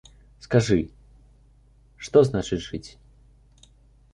[0.45, 0.77] Скажы,
[2.07, 2.89] што значыць жыць?